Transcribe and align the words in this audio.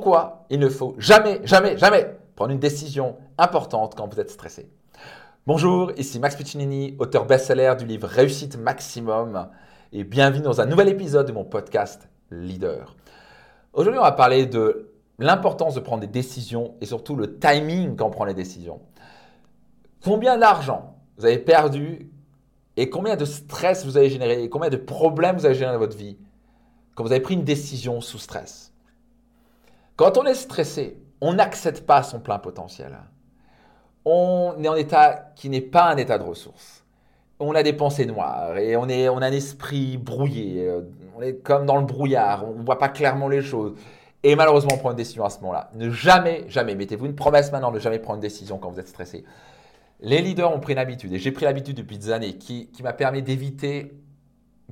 pourquoi 0.00 0.46
il 0.48 0.58
ne 0.58 0.70
faut 0.70 0.94
jamais, 0.96 1.42
jamais, 1.44 1.76
jamais 1.76 2.16
prendre 2.34 2.52
une 2.52 2.58
décision 2.58 3.18
importante 3.36 3.94
quand 3.94 4.10
vous 4.10 4.18
êtes 4.18 4.30
stressé. 4.30 4.72
Bonjour, 5.46 5.92
ici 5.98 6.18
Max 6.18 6.36
Piccinini, 6.36 6.96
auteur 6.98 7.26
best-seller 7.26 7.74
du 7.78 7.84
livre 7.84 8.08
Réussite 8.08 8.56
Maximum 8.56 9.50
et 9.92 10.04
bienvenue 10.04 10.40
dans 10.40 10.62
un 10.62 10.64
nouvel 10.64 10.88
épisode 10.88 11.26
de 11.26 11.32
mon 11.32 11.44
podcast 11.44 12.08
Leader. 12.30 12.96
Aujourd'hui, 13.74 13.98
on 13.98 14.04
va 14.04 14.12
parler 14.12 14.46
de 14.46 14.90
l'importance 15.18 15.74
de 15.74 15.80
prendre 15.80 16.00
des 16.00 16.06
décisions 16.06 16.76
et 16.80 16.86
surtout 16.86 17.14
le 17.14 17.38
timing 17.38 17.94
quand 17.94 18.06
on 18.06 18.10
prend 18.10 18.24
les 18.24 18.32
décisions. 18.32 18.80
Combien 20.02 20.38
d'argent 20.38 20.96
vous 21.18 21.26
avez 21.26 21.38
perdu 21.38 22.10
et 22.78 22.88
combien 22.88 23.16
de 23.16 23.26
stress 23.26 23.84
vous 23.84 23.98
avez 23.98 24.08
généré 24.08 24.42
et 24.42 24.48
combien 24.48 24.70
de 24.70 24.78
problèmes 24.78 25.36
vous 25.36 25.44
avez 25.44 25.54
généré 25.54 25.74
dans 25.74 25.78
votre 25.78 25.98
vie 25.98 26.16
quand 26.94 27.04
vous 27.04 27.12
avez 27.12 27.20
pris 27.20 27.34
une 27.34 27.44
décision 27.44 28.00
sous 28.00 28.18
stress? 28.18 28.69
Quand 30.00 30.16
on 30.16 30.24
est 30.24 30.32
stressé, 30.32 30.96
on 31.20 31.34
n'accède 31.34 31.84
pas 31.84 31.96
à 31.96 32.02
son 32.02 32.20
plein 32.20 32.38
potentiel. 32.38 32.96
On 34.06 34.54
est 34.62 34.66
en 34.66 34.74
état 34.74 35.30
qui 35.36 35.50
n'est 35.50 35.60
pas 35.60 35.90
un 35.90 35.98
état 35.98 36.16
de 36.16 36.22
ressources. 36.22 36.86
On 37.38 37.54
a 37.54 37.62
des 37.62 37.74
pensées 37.74 38.06
noires 38.06 38.56
et 38.56 38.76
on, 38.76 38.88
est, 38.88 39.08
a 39.08 39.12
un 39.12 39.20
esprit 39.20 39.98
brouillé. 39.98 40.72
On 41.18 41.20
est 41.20 41.34
comme 41.42 41.66
dans 41.66 41.76
le 41.76 41.84
brouillard, 41.84 42.48
on 42.48 42.54
ne 42.60 42.64
voit 42.64 42.78
pas 42.78 42.88
clairement 42.88 43.28
les 43.28 43.42
choses. 43.42 43.74
Et 44.22 44.36
malheureusement, 44.36 44.70
on 44.72 44.78
prend 44.78 44.92
une 44.92 44.96
décision 44.96 45.22
à 45.22 45.28
ce 45.28 45.38
moment-là. 45.40 45.70
Ne 45.74 45.90
jamais, 45.90 46.46
jamais, 46.48 46.74
mettez-vous 46.74 47.04
une 47.04 47.14
promesse 47.14 47.52
maintenant 47.52 47.70
ne 47.70 47.78
jamais 47.78 47.98
prendre 47.98 48.16
une 48.16 48.22
décision 48.22 48.56
quand 48.56 48.70
vous 48.70 48.80
êtes 48.80 48.88
stressé. 48.88 49.26
Les 50.00 50.22
leaders 50.22 50.50
ont 50.50 50.60
pris 50.60 50.72
une 50.72 50.78
habitude, 50.78 51.12
et 51.12 51.18
j'ai 51.18 51.30
pris 51.30 51.44
l'habitude 51.44 51.76
depuis 51.76 51.98
des 51.98 52.10
années, 52.10 52.38
qui, 52.38 52.68
qui 52.68 52.82
m'a 52.82 52.94
permis 52.94 53.20
d'éviter 53.20 53.92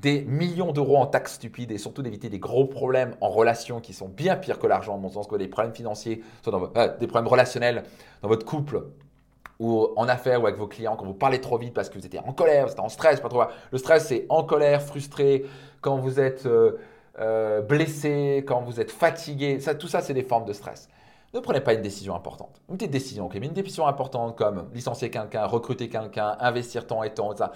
des 0.00 0.22
millions 0.24 0.72
d'euros 0.72 0.98
en 0.98 1.06
taxes 1.06 1.34
stupides 1.34 1.72
et 1.72 1.78
surtout 1.78 2.02
d'éviter 2.02 2.28
des 2.28 2.38
gros 2.38 2.66
problèmes 2.66 3.14
en 3.20 3.30
relation 3.30 3.80
qui 3.80 3.94
sont 3.94 4.08
bien 4.08 4.36
pires 4.36 4.58
que 4.58 4.66
l'argent, 4.66 4.94
en 4.94 4.98
mon 4.98 5.08
sens, 5.08 5.26
que 5.26 5.36
des 5.36 5.48
problèmes 5.48 5.74
financiers, 5.74 6.22
euh, 6.46 6.98
des 6.98 7.06
problèmes 7.06 7.28
relationnels 7.28 7.82
dans 8.22 8.28
votre 8.28 8.44
couple 8.44 8.84
ou 9.58 9.88
en 9.96 10.06
affaires 10.06 10.42
ou 10.42 10.46
avec 10.46 10.58
vos 10.58 10.66
clients, 10.66 10.96
quand 10.96 11.06
vous 11.06 11.14
parlez 11.14 11.40
trop 11.40 11.56
vite 11.56 11.72
parce 11.72 11.88
que 11.88 11.98
vous 11.98 12.04
étiez 12.04 12.20
en 12.20 12.32
colère, 12.32 12.66
vous 12.66 12.72
êtes 12.72 12.80
en 12.80 12.90
stress, 12.90 13.20
pas 13.20 13.30
trop. 13.30 13.44
Le 13.70 13.78
stress, 13.78 14.08
c'est 14.08 14.26
en 14.28 14.44
colère, 14.44 14.82
frustré, 14.82 15.46
quand 15.80 15.96
vous 15.96 16.20
êtes 16.20 16.44
euh, 16.44 16.72
euh, 17.18 17.62
blessé, 17.62 18.44
quand 18.46 18.60
vous 18.60 18.80
êtes 18.80 18.90
fatigué. 18.90 19.60
Ça, 19.60 19.74
tout 19.74 19.88
ça, 19.88 20.02
c'est 20.02 20.14
des 20.14 20.22
formes 20.22 20.44
de 20.44 20.52
stress. 20.52 20.90
Ne 21.32 21.40
prenez 21.40 21.62
pas 21.62 21.72
une 21.72 21.82
décision 21.82 22.14
importante. 22.14 22.60
Une 22.68 22.76
petite 22.76 22.90
décision, 22.90 23.26
ok, 23.26 23.36
mais 23.40 23.46
une 23.46 23.54
décision 23.54 23.86
importante 23.86 24.36
comme 24.36 24.68
licencier 24.74 25.10
quelqu'un, 25.10 25.46
recruter 25.46 25.88
quelqu'un, 25.88 26.36
investir 26.40 26.86
temps 26.86 27.02
et 27.02 27.14
temps, 27.14 27.34
ça 27.34 27.52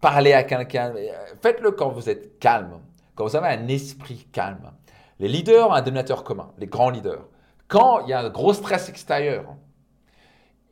parler 0.00 0.32
à 0.32 0.42
quelqu'un. 0.44 0.94
Euh, 0.96 1.12
faites-le 1.42 1.72
quand 1.72 1.90
vous 1.90 2.08
êtes 2.08 2.38
calme, 2.38 2.80
quand 3.14 3.24
vous 3.24 3.36
avez 3.36 3.48
un 3.48 3.68
esprit 3.68 4.26
calme. 4.32 4.72
Les 5.18 5.28
leaders 5.28 5.68
ont 5.68 5.72
un 5.72 5.82
dominateur 5.82 6.24
commun, 6.24 6.52
les 6.58 6.66
grands 6.66 6.90
leaders. 6.90 7.26
Quand 7.68 8.00
il 8.00 8.08
y 8.08 8.12
a 8.12 8.20
un 8.20 8.30
gros 8.30 8.52
stress 8.52 8.88
extérieur, 8.88 9.56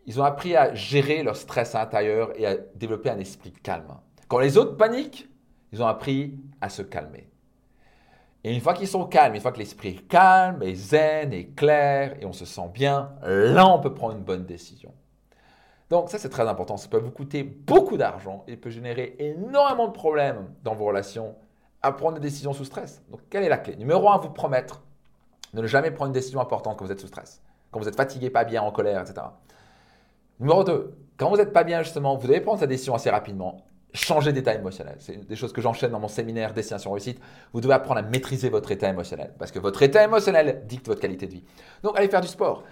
ils 0.07 0.21
ont 0.21 0.25
appris 0.25 0.57
à 0.57 0.75
gérer 0.75 1.23
leur 1.23 1.37
stress 1.37 1.75
intérieur 1.75 2.31
et 2.35 2.47
à 2.47 2.57
développer 2.75 3.11
un 3.11 3.19
esprit 3.19 3.53
calme. 3.53 3.95
Quand 4.27 4.39
les 4.39 4.57
autres 4.57 4.77
paniquent, 4.77 5.29
ils 5.73 5.83
ont 5.83 5.87
appris 5.87 6.39
à 6.61 6.71
se 6.71 6.83
calmer. 6.83 7.29
Et 8.43 8.55
une 8.55 8.61
fois 8.61 8.73
qu'ils 8.73 8.89
sont 8.89 9.05
calmes, 9.05 9.35
une 9.35 9.41
fois 9.41 9.53
que 9.53 9.59
l'esprit 9.59 9.89
est 9.89 10.09
calme, 10.09 10.63
est 10.63 10.75
zen, 10.75 11.33
est 11.33 11.55
clair, 11.55 12.17
et 12.21 12.25
on 12.25 12.33
se 12.33 12.47
sent 12.47 12.71
bien, 12.73 13.11
là 13.23 13.67
on 13.69 13.81
peut 13.81 13.93
prendre 13.93 14.17
une 14.17 14.23
bonne 14.23 14.47
décision. 14.47 14.95
Donc 15.91 16.11
ça, 16.11 16.19
c'est 16.19 16.29
très 16.29 16.47
important. 16.47 16.77
Ça 16.77 16.89
peut 16.89 16.99
vous 16.99 17.11
coûter 17.11 17.43
beaucoup 17.43 17.97
d'argent 17.97 18.45
et 18.47 18.57
peut 18.57 18.71
générer 18.71 19.17
énormément 19.19 19.89
de 19.89 19.93
problèmes 19.93 20.49
dans 20.63 20.75
vos 20.75 20.85
relations 20.85 21.35
à 21.83 21.93
prendre 21.93 22.15
des 22.15 22.21
décisions 22.21 22.53
sous 22.53 22.65
stress. 22.65 23.03
Donc 23.11 23.21
quelle 23.31 23.45
est 23.45 23.49
la 23.49 23.59
clé? 23.59 23.77
Numéro 23.77 24.11
un, 24.11 24.19
vous 24.19 24.31
promettre 24.31 24.83
de 25.55 25.63
ne 25.63 25.67
jamais 25.67 25.91
prendre 25.91 26.09
une 26.09 26.15
décision 26.15 26.41
importante 26.41 26.77
quand 26.79 26.85
vous 26.85 26.93
êtes 26.93 27.01
sous 27.01 27.07
stress, 27.07 27.41
quand 27.71 27.81
vous 27.81 27.89
êtes 27.89 27.97
fatigué, 27.97 28.31
pas 28.31 28.45
bien, 28.45 28.63
en 28.63 28.71
colère, 28.71 29.01
etc. 29.01 29.27
Numéro 30.41 30.63
2, 30.63 30.95
quand 31.17 31.31
vous 31.31 31.37
n'êtes 31.37 31.53
pas 31.53 31.65
bien, 31.65 31.83
justement, 31.83 32.17
vous 32.17 32.27
devez 32.27 32.41
prendre 32.41 32.61
cette 32.61 32.69
décision 32.69 32.95
assez 32.95 33.11
rapidement. 33.11 33.65
Changer 33.95 34.33
d'état 34.33 34.55
émotionnel. 34.55 34.97
C'est 34.99 35.27
des 35.27 35.35
choses 35.35 35.53
que 35.53 35.63
j'enchaîne 35.63 35.91
dans 35.91 35.99
mon 35.99 36.09
séminaire 36.09 36.53
Destination 36.53 36.93
Réussite. 36.93 37.19
Vous 37.55 37.61
devez 37.63 37.73
apprendre 37.73 38.01
à 38.01 38.03
maîtriser 38.03 38.51
votre 38.51 38.71
état 38.71 38.89
émotionnel 38.89 39.33
parce 39.39 39.51
que 39.51 39.59
votre 39.59 39.83
état 39.83 40.05
émotionnel 40.05 40.63
dicte 40.67 40.87
votre 40.87 41.01
qualité 41.01 41.27
de 41.27 41.33
vie. 41.33 41.45
Donc, 41.83 41.99
allez 41.99 42.09
faire 42.09 42.21
du 42.21 42.29
sport. 42.29 42.65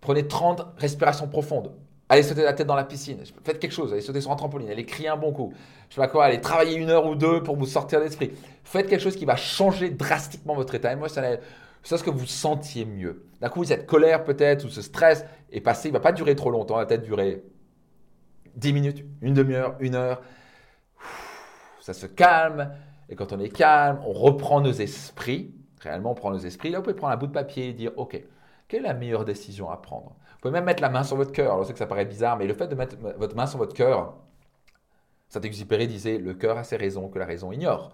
Prenez 0.00 0.26
30 0.26 0.66
respirations 0.76 1.28
profondes. 1.28 1.72
Allez 2.08 2.22
sauter 2.22 2.42
la 2.42 2.54
tête 2.54 2.66
dans 2.66 2.74
la 2.74 2.84
piscine. 2.84 3.22
Faites 3.44 3.58
quelque 3.58 3.72
chose. 3.72 3.92
Allez 3.92 4.00
sauter 4.00 4.20
sur 4.20 4.30
un 4.30 4.36
trampoline. 4.36 4.70
Allez 4.70 4.86
crier 4.86 5.08
un 5.08 5.16
bon 5.16 5.32
coup. 5.32 5.52
Je 5.88 5.94
sais 5.94 6.00
pas 6.00 6.08
quoi. 6.08 6.24
Allez 6.24 6.40
travailler 6.40 6.76
une 6.76 6.88
heure 6.88 7.06
ou 7.06 7.14
deux 7.14 7.42
pour 7.42 7.56
vous 7.56 7.66
sortir 7.66 8.00
d'esprit. 8.00 8.32
Faites 8.64 8.88
quelque 8.88 9.02
chose 9.02 9.16
qui 9.16 9.26
va 9.26 9.36
changer 9.36 9.90
drastiquement 9.90 10.54
votre 10.54 10.74
état 10.74 10.92
émotionnel. 10.92 11.40
C'est 11.82 11.98
ce 11.98 12.04
que 12.04 12.10
vous 12.10 12.26
sentiez 12.26 12.84
mieux. 12.84 13.24
D'un 13.40 13.48
coup, 13.50 13.62
êtes 13.64 13.86
colère 13.86 14.24
peut-être 14.24 14.64
ou 14.64 14.68
ce 14.68 14.80
stress 14.80 15.24
est 15.52 15.60
passé. 15.60 15.88
Il 15.88 15.92
va 15.92 16.00
pas 16.00 16.12
durer 16.12 16.34
trop 16.34 16.50
longtemps. 16.50 16.76
Il 16.76 16.80
va 16.80 16.86
peut-être 16.86 17.04
durer 17.04 17.42
10 18.56 18.72
minutes, 18.72 19.04
une 19.20 19.34
demi-heure, 19.34 19.76
une 19.80 19.94
heure. 19.94 20.22
Ça 21.80 21.92
se 21.92 22.06
calme. 22.06 22.72
Et 23.10 23.16
quand 23.16 23.32
on 23.32 23.40
est 23.40 23.48
calme, 23.50 24.00
on 24.04 24.12
reprend 24.12 24.60
nos 24.60 24.72
esprits. 24.72 25.54
Réellement, 25.80 26.12
on 26.12 26.14
prend 26.14 26.30
nos 26.30 26.38
esprits. 26.38 26.70
Là, 26.70 26.78
vous 26.78 26.84
pouvez 26.84 26.96
prendre 26.96 27.12
un 27.12 27.16
bout 27.16 27.26
de 27.26 27.32
papier 27.32 27.68
et 27.68 27.72
dire, 27.72 27.92
OK, 27.96 28.20
quelle 28.68 28.84
est 28.84 28.88
la 28.88 28.94
meilleure 28.94 29.24
décision 29.24 29.70
à 29.70 29.78
prendre? 29.78 30.10
Vous 30.10 30.42
pouvez 30.42 30.52
même 30.52 30.64
mettre 30.64 30.82
la 30.82 30.90
main 30.90 31.02
sur 31.02 31.16
votre 31.16 31.32
cœur. 31.32 31.52
Alors, 31.52 31.62
je 31.62 31.68
sais 31.68 31.72
que 31.72 31.78
ça 31.78 31.86
paraît 31.86 32.04
bizarre, 32.04 32.36
mais 32.36 32.46
le 32.46 32.54
fait 32.54 32.68
de 32.68 32.74
mettre 32.74 32.96
votre 33.16 33.34
main 33.34 33.46
sur 33.46 33.58
votre 33.58 33.74
cœur, 33.74 34.14
Saint-Exupéry 35.28 35.88
disait 35.88 36.18
Le 36.18 36.34
cœur 36.34 36.56
a 36.58 36.64
ses 36.64 36.76
raisons 36.76 37.08
que 37.08 37.18
la 37.18 37.24
raison 37.24 37.50
ignore. 37.50 37.90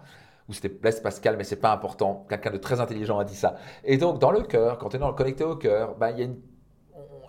Ou 0.47 0.53
c'était 0.53 0.69
Blaise 0.69 0.99
Pascal, 0.99 1.37
mais 1.37 1.43
c'est 1.43 1.55
pas 1.55 1.71
important. 1.71 2.25
Quelqu'un 2.29 2.51
de 2.51 2.57
très 2.57 2.79
intelligent 2.79 3.17
a 3.17 3.23
dit 3.23 3.35
ça. 3.35 3.55
Et 3.83 3.97
donc, 3.97 4.19
dans 4.19 4.31
le 4.31 4.41
cœur, 4.41 4.77
quand 4.77 4.93
on 4.93 5.11
est 5.11 5.15
connecté 5.15 5.43
au 5.43 5.55
cœur, 5.55 5.95
ben, 5.95 6.11
il 6.11 6.19
y 6.19 6.21
a 6.21 6.25
une... 6.25 6.39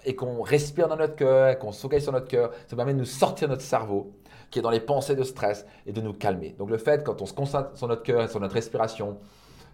et 0.04 0.14
qu'on 0.14 0.42
respire 0.42 0.88
dans 0.88 0.96
notre 0.96 1.16
cœur, 1.16 1.58
qu'on 1.58 1.72
se 1.72 1.80
focalise 1.80 2.04
sur 2.04 2.12
notre 2.12 2.28
cœur, 2.28 2.50
ça 2.66 2.76
permet 2.76 2.92
de 2.92 2.98
nous 2.98 3.06
sortir 3.06 3.48
notre 3.48 3.62
cerveau 3.62 4.12
qui 4.50 4.58
est 4.58 4.62
dans 4.62 4.70
les 4.70 4.80
pensées 4.80 5.16
de 5.16 5.22
stress 5.22 5.66
et 5.86 5.92
de 5.92 6.00
nous 6.00 6.12
calmer. 6.12 6.54
Donc, 6.58 6.68
le 6.68 6.78
fait, 6.78 7.04
quand 7.04 7.22
on 7.22 7.26
se 7.26 7.32
concentre 7.32 7.76
sur 7.76 7.88
notre 7.88 8.02
cœur 8.02 8.22
et 8.22 8.28
sur 8.28 8.38
notre 8.38 8.54
respiration, 8.54 9.18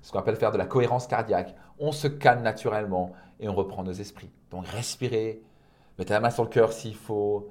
ce 0.03 0.13
qu'on 0.13 0.19
appelle 0.19 0.37
faire 0.37 0.53
de 0.53 0.59
la 0.59 0.67
cohérence 0.67 1.07
cardiaque. 1.07 1.55
On 1.79 1.93
se 1.93 2.09
calme 2.09 2.43
naturellement 2.43 3.13
et 3.41 3.49
on 3.49 3.55
reprend 3.55 3.83
nos 3.83 3.93
esprits. 3.93 4.31
Donc 4.51 4.67
respirez, 4.67 5.43
mettez 5.99 6.13
la 6.13 6.21
main 6.21 6.31
sur 6.31 6.43
le 6.43 6.49
cœur 6.49 6.73
s'il 6.73 6.95
faut, 6.95 7.49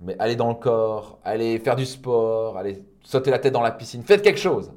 mais 0.00 0.16
allez 0.18 0.36
dans 0.36 0.48
le 0.48 0.54
corps, 0.54 1.18
allez 1.24 1.58
faire 1.58 1.76
du 1.76 1.86
sport, 1.86 2.56
allez 2.56 2.84
sauter 3.02 3.30
la 3.30 3.38
tête 3.38 3.52
dans 3.52 3.62
la 3.62 3.72
piscine, 3.72 4.02
faites 4.02 4.22
quelque 4.22 4.40
chose 4.40 4.72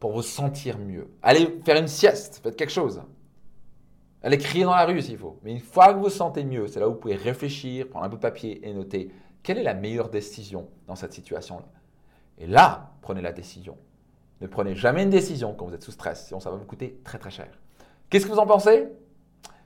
pour 0.00 0.12
vous 0.12 0.22
sentir 0.22 0.78
mieux. 0.78 1.08
Allez 1.22 1.60
faire 1.64 1.76
une 1.76 1.88
sieste, 1.88 2.40
faites 2.42 2.56
quelque 2.56 2.72
chose. 2.72 3.02
Allez 4.22 4.38
crier 4.38 4.64
dans 4.64 4.74
la 4.74 4.86
rue 4.86 5.02
s'il 5.02 5.18
faut. 5.18 5.38
Mais 5.42 5.52
une 5.52 5.60
fois 5.60 5.88
que 5.88 5.98
vous 5.98 6.04
vous 6.04 6.10
sentez 6.10 6.44
mieux, 6.44 6.66
c'est 6.66 6.80
là 6.80 6.88
où 6.88 6.92
vous 6.92 6.98
pouvez 6.98 7.14
réfléchir, 7.14 7.88
prendre 7.88 8.06
un 8.06 8.08
bout 8.08 8.16
de 8.16 8.22
papier 8.22 8.66
et 8.66 8.72
noter 8.72 9.10
quelle 9.42 9.58
est 9.58 9.62
la 9.62 9.74
meilleure 9.74 10.08
décision 10.08 10.68
dans 10.86 10.94
cette 10.94 11.12
situation-là. 11.12 11.66
Et 12.38 12.46
là, 12.46 12.94
prenez 13.02 13.20
la 13.20 13.32
décision. 13.32 13.76
Ne 14.40 14.46
prenez 14.46 14.74
jamais 14.74 15.02
une 15.02 15.10
décision 15.10 15.54
quand 15.54 15.66
vous 15.66 15.74
êtes 15.74 15.82
sous 15.82 15.92
stress, 15.92 16.26
sinon 16.26 16.40
ça 16.40 16.50
va 16.50 16.56
vous 16.56 16.64
coûter 16.64 17.00
très 17.04 17.18
très 17.18 17.30
cher. 17.30 17.48
Qu'est-ce 18.10 18.26
que 18.26 18.32
vous 18.32 18.38
en 18.38 18.46
pensez? 18.46 18.88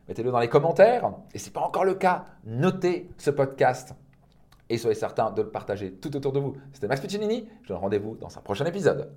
Mettez-le 0.08 0.30
dans 0.30 0.38
les 0.38 0.48
commentaires. 0.48 1.10
Et 1.34 1.38
si 1.38 1.44
ce 1.44 1.50
n'est 1.50 1.54
pas 1.54 1.60
encore 1.60 1.84
le 1.84 1.94
cas, 1.94 2.26
notez 2.44 3.10
ce 3.18 3.30
podcast 3.30 3.94
et 4.70 4.78
soyez 4.78 4.94
certain 4.94 5.30
de 5.30 5.42
le 5.42 5.50
partager 5.50 5.92
tout 5.92 6.14
autour 6.16 6.32
de 6.32 6.40
vous. 6.40 6.56
C'était 6.72 6.88
Max 6.88 7.00
Piccinini. 7.00 7.48
Je 7.62 7.68
vous 7.68 7.74
donne 7.74 7.78
rendez-vous 7.78 8.16
dans 8.16 8.36
un 8.36 8.40
prochain 8.40 8.64
épisode. 8.66 9.10